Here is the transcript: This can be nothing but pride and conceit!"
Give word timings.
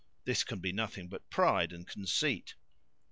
This 0.23 0.43
can 0.43 0.57
be 0.61 0.71
nothing 0.71 1.09
but 1.09 1.29
pride 1.29 1.71
and 1.71 1.85
conceit!" 1.87 2.55